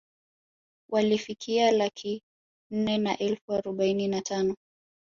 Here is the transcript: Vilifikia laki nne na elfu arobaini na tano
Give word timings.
Vilifikia 0.89 1.71
laki 1.71 2.23
nne 2.71 2.97
na 2.97 3.17
elfu 3.17 3.53
arobaini 3.53 4.07
na 4.07 4.21
tano 4.21 4.55